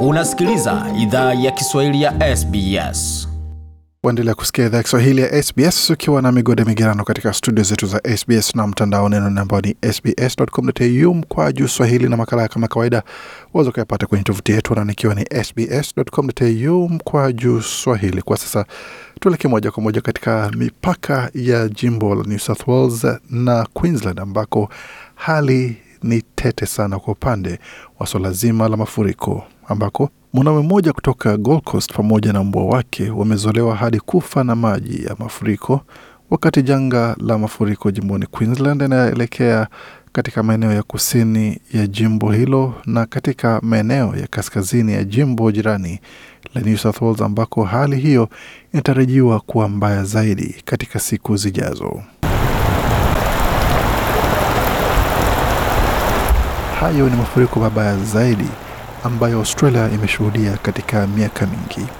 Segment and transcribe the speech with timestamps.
[0.00, 3.28] Unasikiliza idhaa ya Kiswahili ya SBS.
[4.02, 8.00] Waendelea kusikia idhaa ya Kiswahili ya SBS ukiwa na migode migerano katika studio zetu za
[8.16, 13.02] SBS na mtandao neno ambao ni sbs.com.au mkwa juu swahili na makala kama kawaida
[13.54, 18.22] waweza ukayapata kwenye tovuti yetu na nikiwa ni sbs.com.au mkwa juu swahili.
[18.22, 18.64] Kwa sasa
[19.20, 24.68] tuelekee moja kwa moja katika mipaka ya jimbo la New South Wales na Queensland ambako
[25.14, 27.58] hali ni tete sana kwa upande
[27.98, 33.10] wa swala zima la mafuriko ambako mwanaume mmoja kutoka Gold Coast pamoja na mbwa wake
[33.10, 35.80] wamezolewa hadi kufa na maji ya mafuriko,
[36.30, 39.66] wakati janga la mafuriko jimboni Queensland yanaelekea
[40.12, 46.00] katika maeneo ya kusini ya jimbo hilo na katika maeneo ya kaskazini ya jimbo jirani
[46.54, 48.28] la New South Wales ambako hali hiyo
[48.72, 52.02] inatarajiwa kuwa mbaya zaidi katika siku zijazo.
[56.80, 58.48] Hayo ni mafuriko mabaya zaidi
[59.04, 61.90] ambayo Australia imeshuhudia katika miaka mingi.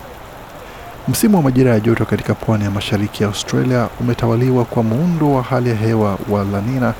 [1.08, 5.42] Msimu wa majira ya joto katika pwani ya mashariki ya Australia umetawaliwa kwa muundo wa
[5.42, 6.94] hali ya hewa wa La Nina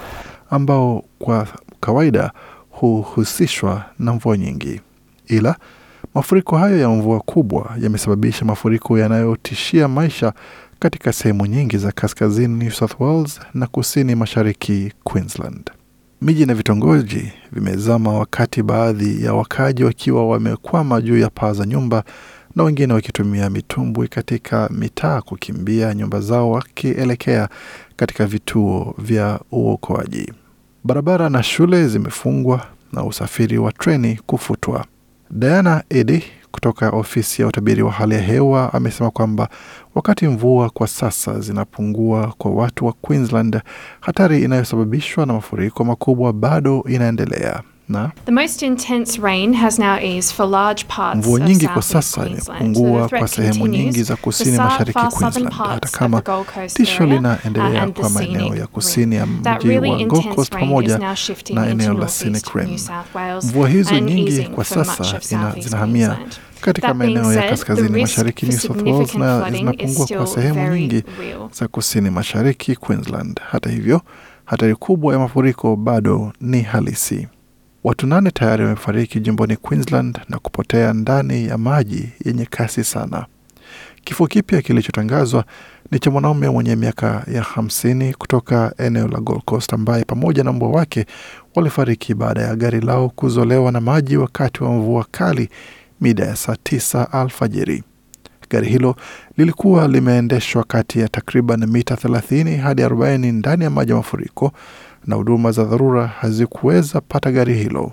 [0.50, 1.46] ambao kwa
[1.80, 2.32] kawaida
[2.70, 4.80] huhusishwa na mvua nyingi,
[5.26, 5.56] ila
[6.14, 10.32] mafuriko hayo ya mvua kubwa yamesababisha mafuriko yanayotishia maisha
[10.78, 15.70] katika sehemu nyingi za kaskazini New South Wales na kusini mashariki Queensland.
[16.22, 22.04] Miji na vitongoji vimezama wakati baadhi ya wakaji wakiwa wamekwama juu ya paa za nyumba
[22.56, 27.48] na wengine wakitumia mitumbwi katika mitaa kukimbia nyumba zao wakielekea
[27.96, 30.32] katika vituo vya uokoaji.
[30.84, 34.84] Barabara na shule zimefungwa na usafiri wa treni kufutwa.
[35.30, 39.48] Diana Edi kutoka ofisi ya utabiri wa hali ya hewa amesema kwamba
[39.94, 43.60] wakati mvua kwa sasa zinapungua kwa watu wa Queensland,
[44.00, 48.10] hatari inayosababishwa na mafuriko makubwa bado inaendelea na
[51.14, 56.22] mvua nyingi kwa sasa imepungua kwa sehemu nyingi za kusini mashariki Queensland, hata kama
[56.74, 59.48] tisho linaendelea kwa maeneo ya kusini ya mji
[59.78, 60.98] wa Gold Coast pamoja
[61.54, 62.78] na eneo la Scenic Rim.
[63.44, 65.20] Mvua hizo nyingi kwa sasa
[65.60, 66.18] zinahamia
[66.60, 71.02] katika maeneo ya kaskazini mashariki New South Wales na zinapungua kwa sehemu nyingi
[71.52, 73.40] za kusini mashariki Queensland.
[73.50, 74.00] Hata hivyo,
[74.44, 77.28] hatari kubwa ya mafuriko bado ni halisi.
[77.84, 83.26] Watu nane tayari wamefariki jimboni Queensland na kupotea ndani ya maji yenye kasi sana.
[84.04, 85.44] Kifo kipya kilichotangazwa
[85.90, 90.52] ni cha mwanaume mwenye miaka ya hamsini kutoka eneo la Gold Coast ambaye pamoja na
[90.52, 91.06] mbwa wake
[91.54, 95.48] walifariki baada ya gari lao kuzolewa na maji wakati wa mvua kali
[96.00, 97.82] mida ya saa tisa alfajiri.
[98.50, 98.96] Gari hilo
[99.36, 104.52] lilikuwa limeendeshwa kati ya takriban mita 30 hadi 40 ndani ya maji ya mafuriko
[105.06, 107.92] na huduma za dharura hazikuweza pata gari hilo.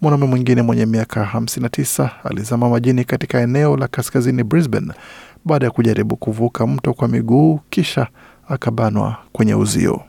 [0.00, 4.92] Mwanaume mwingine mwenye miaka 59 alizama majini katika eneo la kaskazini Brisbane
[5.44, 8.06] baada ya kujaribu kuvuka mto kwa miguu, kisha
[8.48, 10.00] akabanwa kwenye uzio.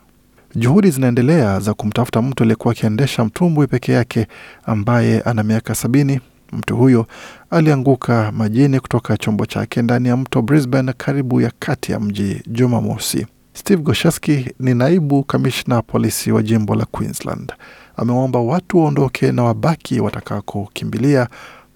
[0.54, 4.26] Juhudi zinaendelea za kumtafuta mtu aliyekuwa akiendesha mtumbwi peke yake
[4.66, 6.20] ambaye ana miaka sabini.
[6.52, 7.06] Mtu huyo
[7.50, 13.26] alianguka majini kutoka chombo chake ndani ya mto Brisbane karibu ya kati ya mji Jumamosi.
[13.52, 17.52] Steve Goshaski ni naibu kamishna polisi wa jimbo la Queensland.
[17.96, 21.28] Amewaomba watu waondoke na wabaki watakakokimbilia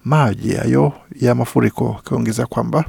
[0.03, 2.85] maji hayo ya mafuriko, akiongeza kwamba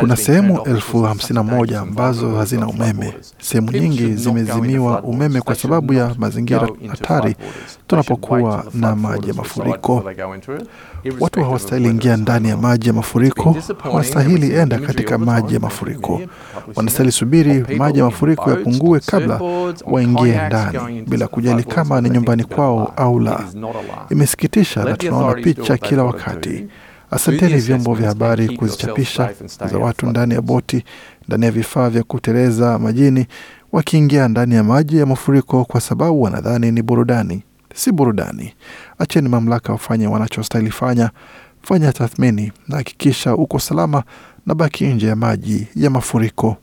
[0.00, 3.14] kuna sehemu elfu hamsini na moja ambazo hazina umeme.
[3.40, 7.36] Sehemu nyingi zimezimiwa umeme kwa sababu ya mazingira hatari
[7.86, 10.04] tunapokuwa na maji ya mafuriko.
[11.20, 16.20] Watu hawastahili ingia ndani ya maji ya mafuriko, hawastahili enda katika maji ya mafuriko.
[16.76, 19.40] Wanastahili subiri maji ya mafuriko yapungue kabla
[19.86, 23.44] waingie ndani, bila kujali kama ni nyumbani kwao au la.
[24.10, 26.66] Imesikitisha na tunaona picha kila wakati.
[27.10, 29.30] Asanteni vyombo vya habari kuzichapisha
[29.70, 30.84] za watu ndani ya boti,
[31.28, 33.26] ndani ya vifaa vya kuteleza majini,
[33.72, 37.42] wakiingia ndani ya maji ya mafuriko kwa sababu wanadhani ni burudani.
[37.74, 38.54] Si burudani.
[38.98, 41.10] Acheni mamlaka wafanye wanachostahili fanya.
[41.62, 44.02] Fanya tathmini na hakikisha uko salama
[44.46, 46.56] na baki nje ya maji ya mafuriko,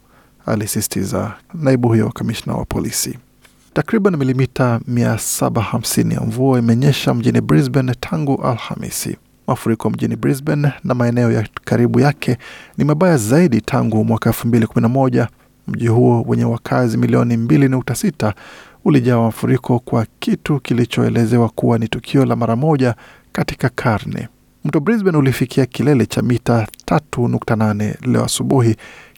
[0.45, 3.17] alisisitiza naibu huyo kamishna wa polisi.
[3.75, 9.17] Takriban milimita 750 ya mvua imenyesha mjini Brisbane tangu Alhamisi.
[9.47, 12.37] Mafuriko mjini Brisbane na maeneo ya karibu yake
[12.77, 15.27] ni mabaya zaidi tangu mwaka 2011.
[15.67, 18.33] Mji huo wenye wakazi milioni 2.6
[18.85, 22.95] ulijaa mafuriko kwa kitu kilichoelezewa kuwa ni tukio la mara moja
[23.31, 24.27] katika karne.
[24.65, 28.75] Mto Brisbane ulifikia kilele cha mita 3.8 leo asubuhi,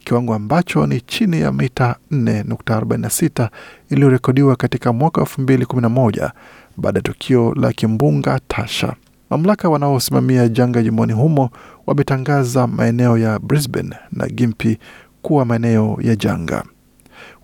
[0.08, 3.50] kiwango ambacho ni chini ya mita 4.46
[3.90, 6.32] iliyorekodiwa katika mwaka 2011
[6.78, 8.94] baada ya tukio la kimbunga Tasha.
[9.30, 11.50] Mamlaka wanaosimamia janga jimboni humo
[11.88, 14.78] wametangaza maeneo ya Brisbane na Gympie
[15.22, 16.64] kuwa maeneo ya janga.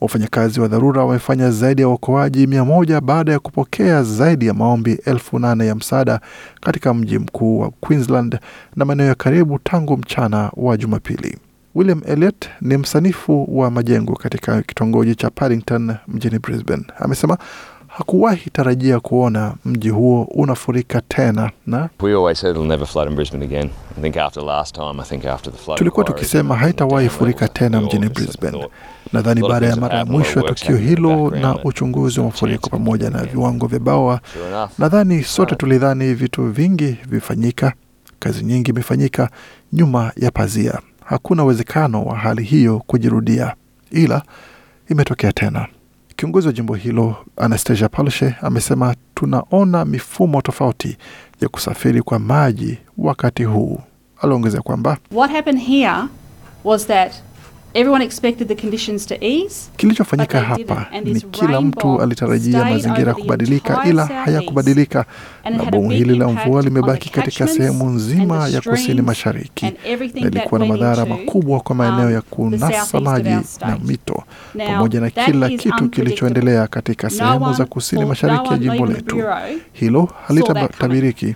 [0.02, 4.92] Wafanyakazi wa dharura wamefanya zaidi ya uokoaji mia moja baada ya kupokea zaidi ya maombi
[5.06, 6.20] elfu nane ya msaada
[6.62, 8.40] katika mji mkuu wa Queensland
[8.76, 11.38] na maeneo ya karibu tangu mchana wa Jumapili.
[11.76, 16.84] William Elliot ni msanifu wa majengo katika kitongoji cha Paddington mjini Brisbane.
[16.98, 17.38] Amesema
[17.88, 21.90] hakuwahi tarajia kuona mji huo unafurika tena, na
[25.78, 28.68] tulikuwa tukisema haitawahi furika tena mjini Brisbane.
[29.14, 33.24] Nadhani baada ya mara ya mwisho ya tukio hilo na uchunguzi wa mafuriko pamoja na
[33.24, 34.20] viwango vya bawa,
[34.80, 37.74] nadhani sote tulidhani vitu vingi vifanyika,
[38.20, 39.30] kazi nyingi imefanyika
[39.74, 40.80] nyuma ya pazia.
[41.06, 43.56] Hakuna uwezekano wa hali hiyo kujirudia,
[43.92, 44.22] ila
[44.90, 45.68] imetokea tena.
[46.16, 50.98] Kiongozi wa jimbo hilo Anastasia Palshe amesema tunaona mifumo tofauti
[51.42, 53.80] ya kusafiri kwa maji wakati huu.
[54.22, 54.98] Aliongezea kwamba
[59.78, 65.06] kilichofanyika hapa ni kila mtu alitarajia mazingira kubadilika, ila hayakubadilika,
[65.58, 69.66] na bomu hili la mvua limebaki katika sehemu nzima ya kusini mashariki,
[70.14, 73.30] na ilikuwa na madhara makubwa kwa maeneo ya kunasa maji
[73.62, 74.24] na mito,
[74.58, 79.24] pamoja na kila kitu kilichoendelea katika sehemu za kusini mashariki ya jimbo letu.
[79.74, 81.36] Hilo halitatabiriki.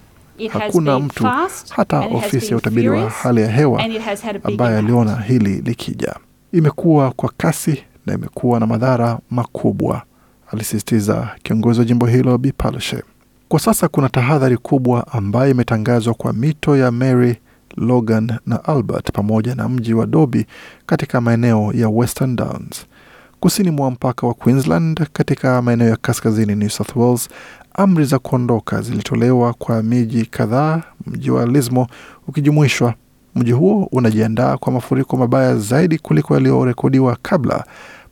[0.49, 1.27] Hakuna mtu
[1.69, 3.83] hata ofisi ya utabiri wa hali ya hewa
[4.43, 6.15] ambaye aliona hili likija.
[6.51, 10.01] Imekuwa kwa kasi na imekuwa na madhara makubwa,
[10.51, 13.03] alisisitiza kiongozi wa jimbo hilo Bi Palaszczuk.
[13.47, 17.37] Kwa sasa kuna tahadhari kubwa ambayo imetangazwa kwa mito ya Mary,
[17.77, 20.45] Logan na Albert pamoja na mji wa Dobi
[20.85, 22.85] katika maeneo ya Western Downs
[23.39, 25.07] kusini mwa mpaka wa Queensland.
[25.13, 27.29] Katika maeneo ya kaskazini New South Wales,
[27.73, 31.89] amri za kuondoka zilitolewa kwa miji kadhaa, mji wa Lismore
[32.27, 32.93] ukijumuishwa.
[33.35, 37.63] Mji huo unajiandaa kwa mafuriko mabaya zaidi kuliko yaliyorekodiwa kabla,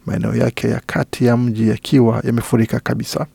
[0.06, 3.25] maeneo yake ya kati ya mji yakiwa yamefurika kabisa.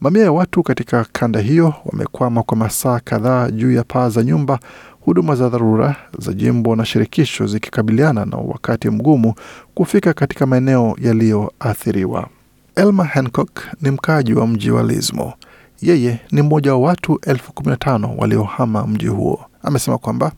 [0.00, 4.58] Mamia ya watu katika kanda hiyo wamekwama kwa masaa kadhaa juu ya paa za nyumba,
[5.00, 9.34] huduma za dharura za jimbo na shirikisho zikikabiliana na wakati mgumu
[9.74, 12.28] kufika katika maeneo yaliyoathiriwa.
[12.76, 13.50] Elma Hancock
[13.82, 15.34] ni mkaaji wa mji wa Lismore.
[15.82, 19.44] Yeye ni mmoja wa watu elfu kumi na tano waliohama mji huo.
[19.62, 20.32] Amesema kwamba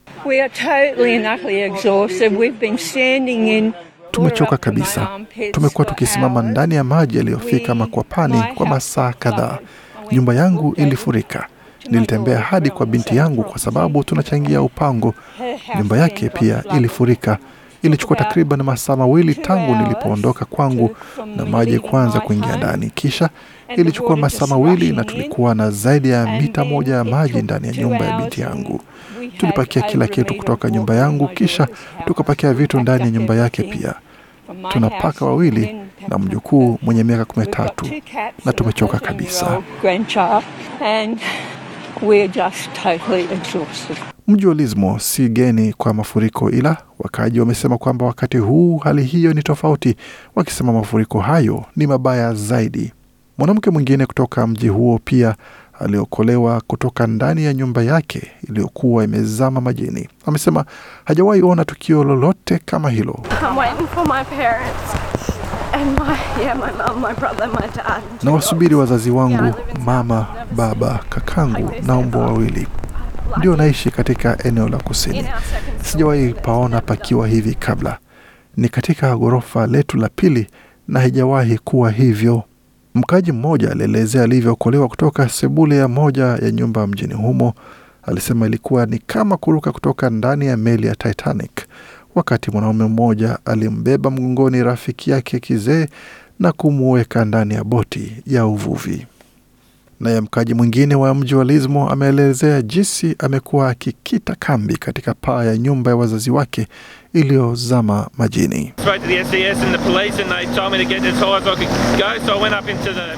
[4.11, 5.09] tumechoka kabisa.
[5.53, 9.59] Tumekuwa tukisimama ndani ya maji yaliyofika makwapani kwa masaa kadhaa.
[10.13, 11.47] Nyumba yangu ilifurika.
[11.91, 15.15] Nilitembea hadi kwa binti yangu kwa sababu tunachangia upango.
[15.79, 17.39] Nyumba yake pia ilifurika.
[17.83, 20.97] Ilichukua takriban masaa mawili tangu nilipoondoka kwangu
[21.37, 23.29] na maji kuanza kuingia ndani, kisha
[23.77, 28.05] ilichukua masaa mawili na tulikuwa na zaidi ya mita moja ya maji ndani ya nyumba
[28.07, 28.81] ya binti yangu.
[29.39, 31.69] Tulipakia kila kitu kutoka nyumba yangu, kisha
[32.07, 33.95] tukapakia vitu ndani ya nyumba yake pia.
[34.69, 35.77] Tuna paka wawili
[36.09, 37.87] na mjukuu mwenye miaka kumi na tatu
[38.45, 39.63] na tumechoka kabisa.
[44.29, 49.33] Mji wa Lismo si geni kwa mafuriko, ila wakaaji wamesema kwamba wakati huu hali hiyo
[49.33, 49.97] ni tofauti,
[50.35, 52.93] wakisema mafuriko hayo ni mabaya zaidi.
[53.39, 55.35] Mwanamke mwingine kutoka mji huo pia
[55.81, 60.09] aliokolewa kutoka ndani ya nyumba yake iliyokuwa imezama majini.
[60.27, 60.65] Amesema
[61.05, 63.21] hajawahi ona tukio lolote kama hilo.
[68.23, 69.55] Na wasubiri wazazi wangu,
[69.85, 72.67] mama, baba, kakangu na mbwa wawili.
[73.37, 75.25] Ndio naishi katika eneo la kusini.
[75.83, 77.99] Sijawahi paona pakiwa hivi kabla.
[78.57, 80.47] Ni katika ghorofa letu la pili
[80.89, 82.43] na haijawahi kuwa hivyo.
[82.95, 87.55] Mkaji mmoja alielezea alivyookolewa kutoka sebule ya moja ya nyumba mjini humo.
[88.03, 91.51] Alisema ilikuwa ni kama kuruka kutoka ndani ya meli ya Titanic,
[92.15, 95.87] wakati mwanaume mmoja alimbeba mgongoni rafiki yake kizee
[96.39, 99.07] na kumuweka ndani ya boti ya uvuvi.
[100.01, 105.57] Naye mkaji mwingine wa mji wa Lismo ameelezea jinsi amekuwa akikita kambi katika paa ya
[105.59, 106.67] nyumba ya wazazi wake
[107.15, 108.73] iliyozama majini.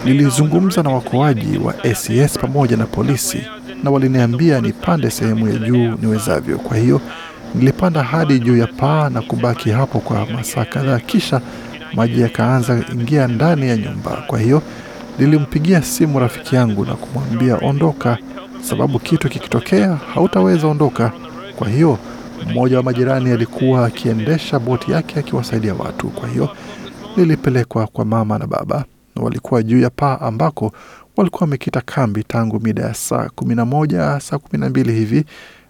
[0.05, 3.39] Nilizungumza na wakoaji wa ACS pamoja na polisi
[3.83, 6.59] na waliniambia nipande sehemu ya juu niwezavyo.
[6.59, 7.01] Kwa hiyo
[7.55, 11.41] nilipanda hadi juu ya paa na kubaki hapo kwa masaa kadhaa, kisha
[11.95, 14.25] maji yakaanza ingia ndani ya nyumba.
[14.27, 14.63] Kwa hiyo
[15.19, 18.19] nilimpigia simu rafiki yangu na kumwambia ondoka,
[18.63, 21.13] sababu kitu kikitokea hautaweza ondoka.
[21.57, 21.99] Kwa hiyo
[22.47, 26.09] mmoja wa majirani alikuwa akiendesha boti yake akiwasaidia watu.
[26.09, 26.49] Kwa hiyo
[27.17, 28.85] nilipelekwa kwa mama na baba,
[29.17, 30.73] na walikuwa juu ya paa ambako
[31.17, 35.25] walikuwa wamekita kambi tangu mida ya saa 11 saa 12 hivi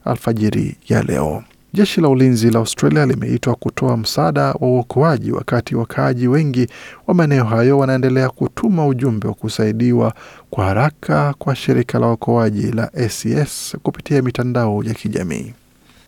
[0.04, 1.42] alfajiri ya leo.
[1.72, 6.66] Jeshi la ulinzi la Australia limeitwa kutoa msaada wa uokoaji, wakati wakaaji wengi
[7.06, 10.14] wa maeneo hayo wanaendelea kutuma ujumbe wa kusaidiwa
[10.50, 15.52] kwa haraka kwa shirika la uokoaji la SES kupitia mitandao ya kijamii.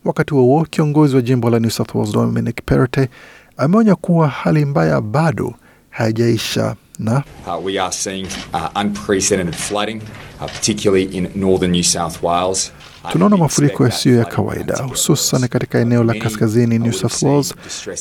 [0.04, 3.10] Wakati huo kiongozi wa jimbo la New South Wales Dominic Perrottet
[3.56, 5.54] ameonya kuwa hali mbaya bado
[5.90, 10.00] haijaisha na Uh, we are seeing uh, unprecedented flooding,
[10.44, 12.72] uh, particularly in northern New South Wales.
[13.12, 17.54] Tunaona mafuriko yasiyo ya kawaida hususan katika eneo la kaskazini New South Wales,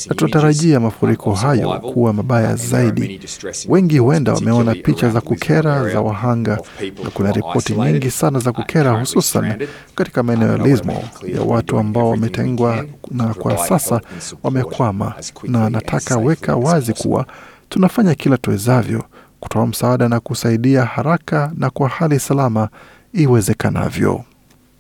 [0.10, 3.20] na tunatarajia mafuriko hayo kuwa mabaya zaidi.
[3.68, 6.60] Wengi huenda wameona picha za kukera za wahanga,
[7.04, 11.06] na kuna ripoti nyingi sana za uh, kukera, hususan katika maeneo ya Lismore
[11.36, 14.02] ya watu ambao wametengwa na kwa sasa
[14.44, 17.26] wamekwama, na nataka weka wazi kuwa
[17.70, 19.04] tunafanya kila tuwezavyo
[19.42, 22.70] kutoa msaada na kusaidia haraka na kwa hali salama
[23.14, 24.24] iwezekanavyo.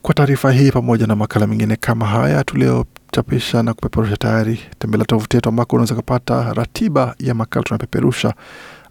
[0.01, 5.38] Kwa taarifa hii pamoja na makala mengine kama haya tuliochapisha na kupeperusha tayari, tembelea tovuti
[5.38, 8.34] yetu ambako unaweza kupata ratiba ya makala tunapeperusha,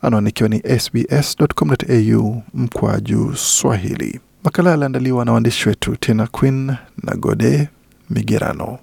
[0.03, 4.21] anwani ikiwa ni sbs.com.au mkwaju Swahili.
[4.45, 6.67] Makala yaliandaliwa na waandishi wetu Tina Quinn
[7.03, 7.69] na Gode
[8.11, 8.79] Migerano.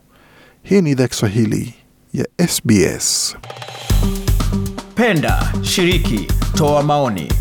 [0.63, 1.73] Hii ni idhaa Kiswahili
[2.13, 3.35] ya SBS.
[4.95, 7.31] Penda, shiriki, kutoa maoni.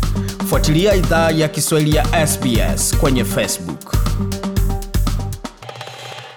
[0.49, 3.95] Fuatilia idhaa ya Kiswahili ya SBS kwenye Facebook.